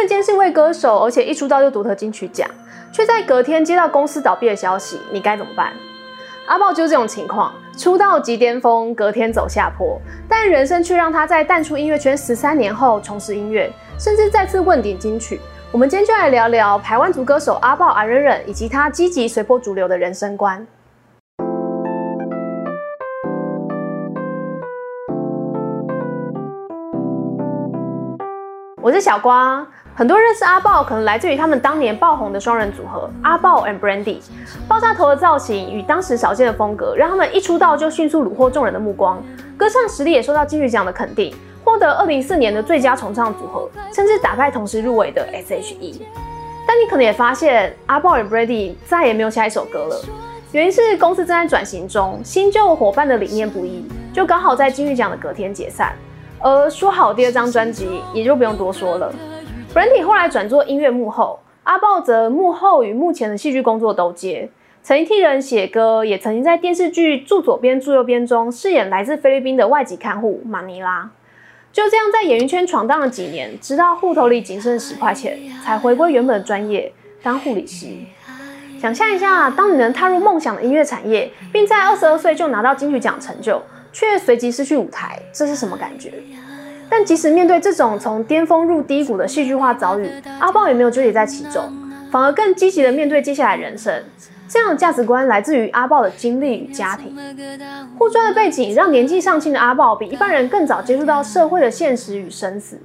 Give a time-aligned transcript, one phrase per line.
[0.00, 2.48] 论今天是位歌手，而且一出道就独得金曲奖，
[2.90, 5.74] 却在隔天接到公司倒闭的消息，你该怎么办？
[6.46, 15.38] 阿豹就是这种情况，出道即巅峰，隔天走下坡，但人生却让他在淡出音乐圈十三年后重拾音乐，甚至再次问鼎金曲。
[15.70, 20.66] 我们今天就来聊聊台湾族歌手阿豹阿忍忍，以及他积极随波逐流的人生观。
[28.82, 29.64] 我是小瓜，
[29.94, 34.18] 很多认识阿豹，可能来自于他们当年爆红的双人组合阿豹 and Brandy。
[34.66, 39.22] 爆炸头的造型与当时少见的风格，让他们一出道就迅速虏获众人的目光，
[39.58, 41.34] 歌唱实力也受到金曲奖的肯定。
[41.62, 46.00] 获得二零一四年的最佳重唱组合，甚至打败同时入围的 S.H.E。
[46.66, 50.02] 但你可能也发现，阿豹 and Brandy 再也没有下一首歌了。
[50.52, 53.84] 原因是公司正在转型中，新旧伙伴的理念不一，
[54.14, 55.92] 就刚好在金曲奖的隔天解散。
[56.38, 59.12] 而说好第二张专辑，也就不用多说了。
[59.72, 64.50] Brady 后来转做音乐幕后，阿豹则幕后与目前的戏剧工作都接，
[64.82, 71.08] 曾经替人写歌，也曾经在电视剧《住左边住右边》中饰演来自菲律宾的外籍看护马尼拉。
[71.72, 76.92] 就这样在演艺圈闯荡了几年，直到户头里仅剩十块钱，才回归原本的专业
[77.22, 77.86] 当护理师。
[78.80, 86.12] 想象一下，当你能踏入梦想的音乐产业，并在二十二岁就拿到金曲奖成就，却随即失去舞台，这是什么感觉？
[86.90, 90.10] 但即使面对这种从巅峰入低谷的戏剧化遭遇，
[90.40, 91.62] 阿豹也没有纠结在其中，
[92.10, 94.02] 反而更积极的面对接下来人生。
[94.48, 97.16] 这样的价值观来自于阿豹的经历与家庭，
[97.96, 102.76] 护专的背景让年纪尚轻的阿豹比一般人更早接触到社会的现实与生死。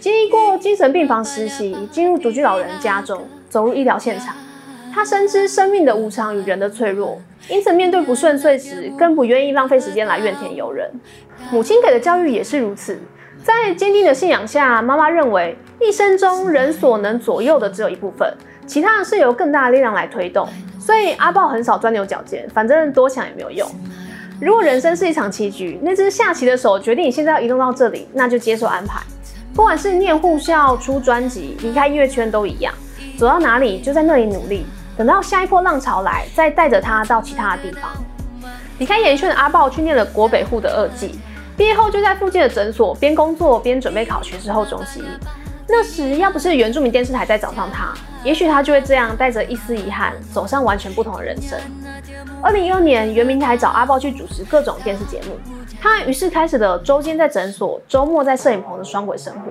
[0.00, 4.34] 经历过精神病房实习，进入独居老人家中，走入医疗现场，
[4.94, 10.90] 他深知生命的无常与人的脆弱，因此面对不顺遂时，更不愿意浪费时间来怨天尤人。
[11.50, 12.98] 母亲给的教育也是如此，
[13.42, 18.32] 在坚定的信仰下，妈妈认为一生中人所能左右的只有一部分，
[18.66, 20.48] 其他的是由更大的力量来推动。
[20.78, 23.68] 所以阿豹很少钻牛角尖，反正多想也没有用。
[24.40, 29.00] 如果人生是一场棋局，那只下棋的手决定你现在要移动到这里，那就接受安排。
[29.54, 32.72] 不管是念护校、出专辑、离开音乐圈都一样，
[33.16, 34.64] 走到哪里就在那里努力，
[34.96, 37.90] 等到下一波浪潮来，再带着他到其他的地方。
[38.78, 41.18] 离开演艺圈的阿豹去念了国北护的二技，
[41.62, 45.04] 毕业后就在附近的诊所边工作边准备考学士后中医。
[45.68, 47.94] 那时要不是原住民电视台在找上他。
[48.24, 51.56] 也许他就会这样带着一丝遗憾走上完全不同的人生。
[52.42, 55.38] 二零一二年，原明台找阿豹去主持各种电视节目，
[55.80, 59.42] 他于是开始了周间在诊所、周末在摄影棚的双轨生活。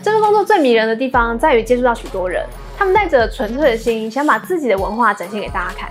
[0.00, 2.46] 这份工作最迷人的地方在于接触到许多人，
[2.76, 5.90] 他们带着纯粹的心，想把自己的文化展现给大家看。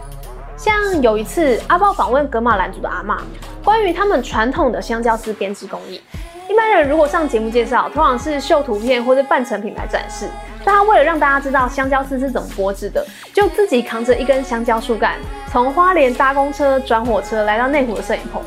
[0.55, 3.21] 像有一次，阿豹访问格马兰族的阿妈，
[3.67, 6.00] 关于他们传统的香蕉丝编织工艺。
[6.47, 10.25] 一般人如果上节目介绍，通常是秀图片或者半成品来展示。
[10.63, 15.16] 但他为了让大家知道香蕉丝是怎么剥制的，就自己扛着一根香蕉树干，
[15.51, 18.41] 从花莲搭公车转火车来到内湖的摄影棚。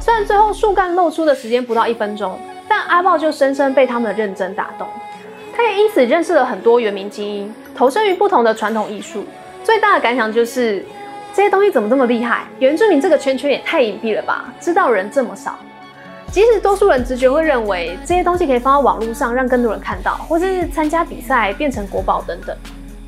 [0.00, 4.88] 虽然最后树干露出的时间不到一分钟，但阿豹就深深被他们的认真打动。
[5.54, 9.22] 他也因此认识了很多原民精英，投身于不同的传统艺术。
[9.62, 10.82] 最大的感想就是
[11.34, 12.44] 这些东西怎么这么厉害？
[12.58, 15.56] 原住民这个圈圈也太隐蔽了吧，知道人这么少。
[16.30, 22.54] 即使多数人直觉会认为这些东西可以放到网络上让更多人看到，或是参加比赛变成国宝等等，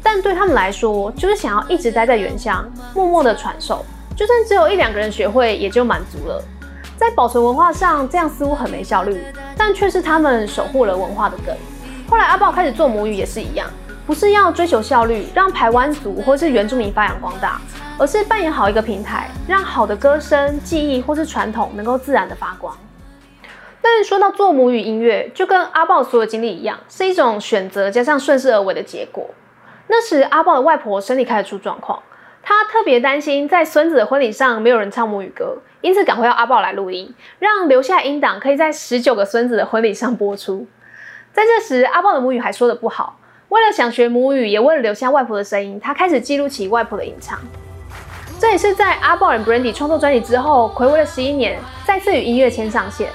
[0.02, 2.64] 但对他们来说，就是想要一直待在原乡，
[2.94, 3.84] 默默的传授，
[4.16, 6.42] 就算只有一两个人学会也就满足了。
[6.96, 9.22] 在保存文化上，这样似乎很没效率，
[9.56, 11.54] 但却是他们守护了文化的根。
[12.08, 13.68] 后来阿豹开始做母语也是一样，
[14.06, 17.60] 不是要追求效率，让台湾族或是原住民发扬光大，
[17.96, 22.76] 而是扮演好一个平台，让好的歌声、记忆或是传统能够自然的发光。
[23.80, 29.30] 但说到做母语音乐，就跟阿豹所有经历一样，是一种选择加上顺势而为的结果。
[29.86, 32.02] 那时阿豹的外婆身体开始出状况，
[32.42, 40.66] 他特别担心在孙子的婚礼上没有人唱母语歌，因此赶回要阿豹来录音，让留下音档可以在十九个孙子的婚礼上播出。
[41.32, 47.38] 在这时，阿豹的母语还说的不好，为了想学母语，也为了留下外婆的声音，他开始记录起外婆的吟唱。
[48.44, 53.08] 这也是在阿豹与 Brandy 创作专辑之后，暌违了十一年，再次与音乐签上线。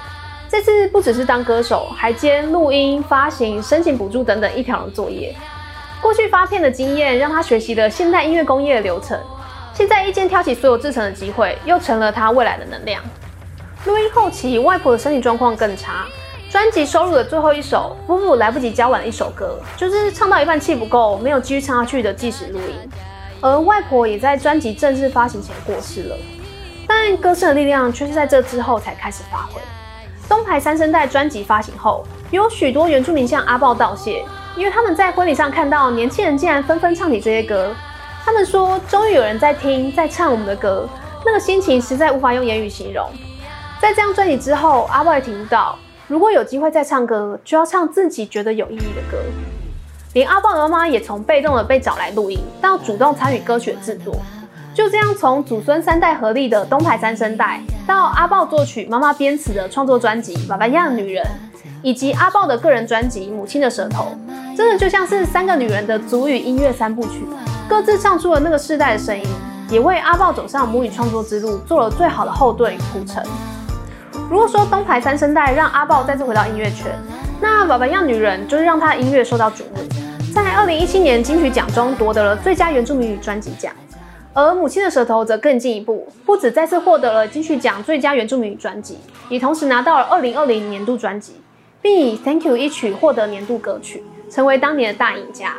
[0.49, 5.35] 这次不只是当歌手，还兼录音、发行、申请补助等等一条龙作业。
[6.01, 9.19] 过去发片的经验让他学习了现代音乐工业的流程，
[9.71, 12.99] 现在一肩挑起所有制成的机会，又成了他未来的能量。
[13.85, 16.07] 录音后期，外婆的身体状况更差，
[16.49, 22.89] 专辑收录的最后一首，夫妇来不及交完的一首歌，就是唱到一半气不够，没有继续唱下去的即时录音。
[23.41, 26.15] 而外婆也在专辑正式发行前过世了，
[26.87, 29.61] 但歌声的力量却是在这之后才开始发挥。
[30.27, 34.23] 东牌三声带专辑发行后，有许多原住民向阿豹道谢，
[34.55, 37.73] 因为他们在婚礼上看到年轻人竟然纷纷唱起这些歌，
[38.23, 40.87] 他们说终于有人在听在唱我们的歌，
[41.25, 43.09] 那个心情实在无法用言语形容。
[43.81, 45.77] 在这张专辑之后，阿豹也体悟到，
[46.07, 49.17] 如果有机会再唱歌，就要唱自己觉得有意义的歌。
[50.13, 54.15] 连阿豹的妈妈也从被动的被找来录音，到主动参与歌曲的制作。
[54.73, 61.23] 就这样，从祖孙三代合力的东台三声代，到阿豹作曲、妈妈编词的创作专辑《爸爸一样女人》，
[61.83, 64.15] 以及阿豹的个人专辑《母亲的舌头》，
[64.57, 67.27] 真的就像是三个女人的祖语音乐三部曲，
[67.67, 69.27] 各自唱出了那个世代的声音，
[69.69, 73.23] 也为阿豹走上母语创作之路做了最好的后盾与铺陈。
[74.29, 76.97] 如果说东台三声代让阿豹再次回到音乐圈，
[77.41, 79.77] 那《爸爸一样女人》就是让他的音乐受到瞩目，
[80.33, 83.71] 在二零一七年金曲奖中夺得了最佳原住民语专辑奖。
[84.33, 88.97] 而母亲的舌头则更进一步，不止再次获得了金曲奖最佳原住民语专辑，
[89.29, 91.33] 也同时拿到了二零二零年度专辑，
[91.81, 95.55] 并以 Thank You 一曲获得年度歌曲，成为当年的大赢家。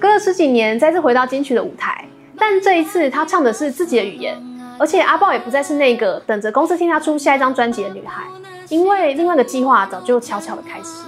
[0.00, 2.06] 隔了十几年，再次回到金曲的舞台，
[2.38, 4.36] 但这一次他唱的是自己的语言，
[4.78, 8.24] 而且阿豹也不再是那个等着公司听他出下一张专辑的女孩，
[8.68, 11.04] 因为另外一个计划早就悄悄的开始。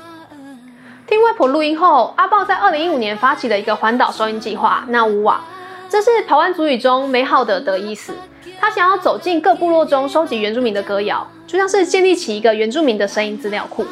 [1.07, 5.41] 听外婆录音后，阿豹在二零一五年发起了一个环岛收音计划，那乌瓦。
[5.89, 8.13] 这是台湾族语中美好的的意思。
[8.61, 13.87] 他想要走进各部落中收集原住民的歌谣，就像是建立起一个原住民的声音资料库。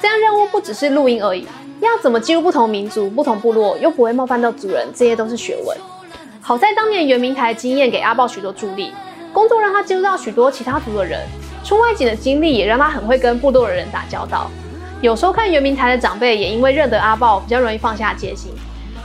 [0.00, 1.46] 这样任务不只是录音而已，
[1.80, 5.76] 要怎么记录不同民族、不同部落，又不会冒犯到主人，这些都是学问。
[6.40, 8.92] 好在当年原民台经验给阿豹许多助力，
[9.32, 11.20] 工作让他接触到许多其他族的人，
[11.68, 14.50] 出外景的经历也让他很会跟部落的人打交道。
[15.02, 18.50] 有时候看原民台的长辈也因为认得阿豹，比较容易放下戒心。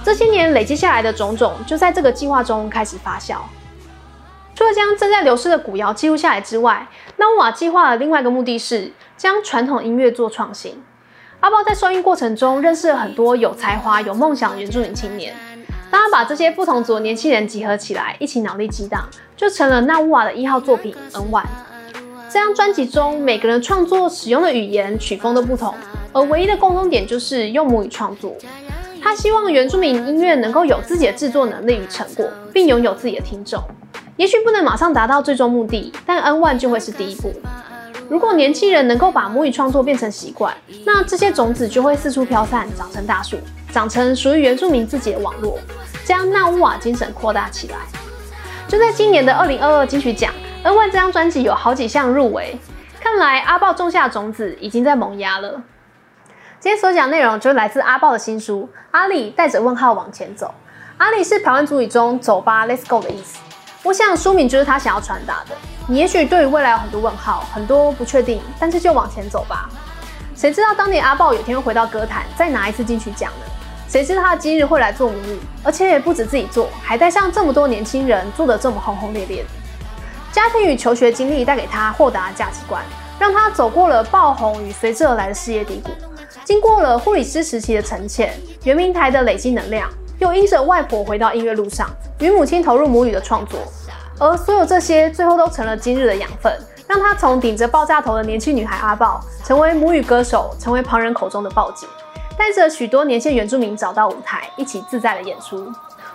[0.01, 3.35] 这些年累积下来的种种，就在这个计划中开始发酵。
[4.55, 6.87] 除了将正在流失的古谣记录下来之外，
[7.17, 10.81] 那乌瓦计划的另外一个目的是将传统音乐做创新。
[11.41, 15.35] 阿豹在收音过程中认识了很多有才华、有梦想的原住民青年。
[15.91, 19.05] 当他把这些不同族的年轻人集合起来，一起脑力激荡，
[19.35, 20.95] 就成了那乌瓦的一号作品
[21.29, 21.41] 《ny》。
[22.33, 25.71] 这张专辑中，每个人创作使用的语言、曲风都不同，
[26.11, 28.35] 而唯一的共同点就是用母语创作。
[28.99, 33.63] 他希望原住民音乐能够有自己的制作能力与成果，并拥有自己的听众。
[34.17, 37.31] 也许不能马上达到最终目的，但 N One 就会是第一步。
[38.09, 40.51] 如果年轻人能够把母语创作变成习惯，
[40.87, 43.37] 那这些种子就会四处飘散，长成大树，
[43.71, 45.59] 长成属于原住民自己的网络，
[46.03, 47.75] 将纳乌瓦精神扩大起来。
[48.67, 50.33] 就在今年的二零二二金曲奖
[50.63, 52.57] ，N One 这张专辑有好几项入围，
[52.99, 55.61] 看来阿豹种下的种子已经在萌芽了。
[56.59, 60.47] 今天所讲内容就是来自阿豹的新书《阿里带着问号往前走》。
[60.97, 63.39] 阿里是台湾族语中“走吧，Let's go” 的意思。
[63.83, 65.55] 我想书名就是他想要传达的。
[65.87, 69.69] 你也许对于未来有很多问号，很多不确定，但是就往前走吧。
[70.33, 73.45] 谁知道当年阿豹有天会回到歌坛，再拿一次金曲奖呢？
[73.89, 79.45] 谁知道他今日会来做母语，而且也不止自己做，还带上这么多年轻人，做得这么轰轰烈烈。
[80.33, 82.83] 家庭与求学经历带给他豁达的价值观，
[83.19, 85.91] 让他走过了爆红与随之而来的事业低谷。
[86.43, 88.33] 经过了护理师时期的沉潜，
[88.63, 89.87] 圆明台的累积能量，
[90.17, 91.87] 又因着外婆回到音乐路上，
[92.19, 93.59] 与母亲投入母语的创作，
[94.19, 96.51] 而所有这些最后都成了今日的养分，
[96.87, 101.85] 让她从顶着爆炸头的年轻女孩阿豹，成为母语歌手，成为旁人口中的豹姐，
[102.35, 105.71] 带着许多年轻原住民找到舞台，一起自在的演出。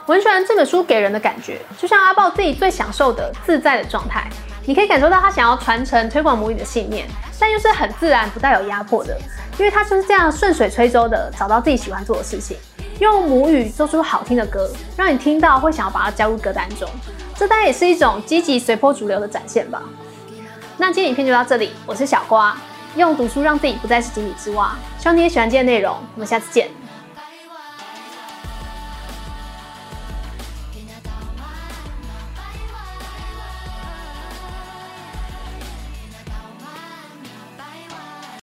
[0.08, 4.26] 我很喜欢这本书给人的感觉，就像阿豹自己最享受的自在的状态，
[4.64, 7.06] 你可以感受到他想要传承推广母语的信念，
[7.38, 9.14] 但又是很自然，不带有压迫的。
[9.58, 12.56] 因为他就是这样顺水推舟的找到自己喜欢做的事情，
[13.00, 16.88] 用母语做出好听的歌，让你听到会想要把它加入歌单中。
[17.36, 19.82] 这当然也是一种积极随波逐流的展现吧。
[20.78, 22.56] 那今天影片就到这里，我是小瓜，
[22.96, 24.74] 用读书让自己不再是井底之蛙。
[24.98, 26.70] 希望你也喜欢今天的内容，我们下次见。